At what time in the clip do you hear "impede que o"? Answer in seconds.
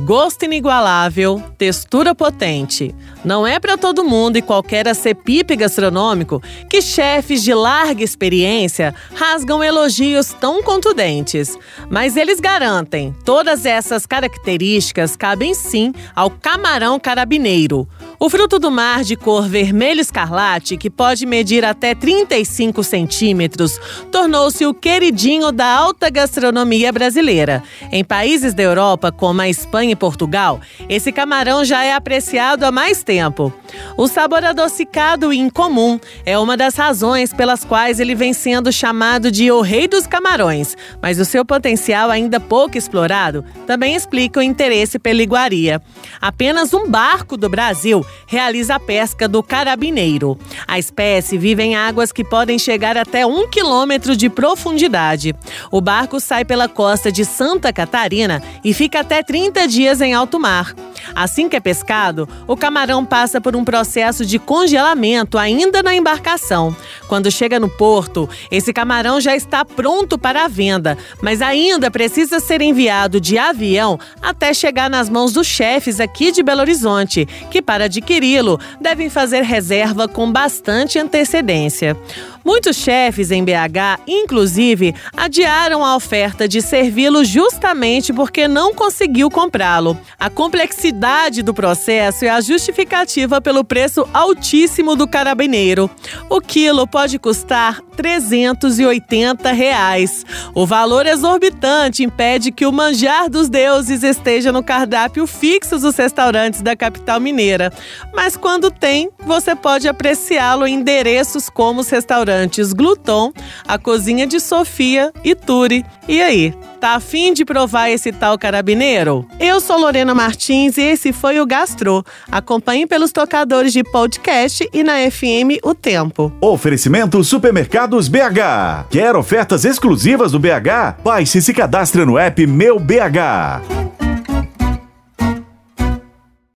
102.02-102.72